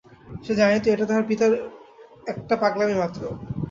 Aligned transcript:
সে 0.43 0.53
জানিত 0.55 0.83
এটা 0.87 1.05
তাহার 1.05 1.27
পিতার 1.29 1.51
একটা 2.27 2.55
পাগলামিমাত্র। 2.63 3.21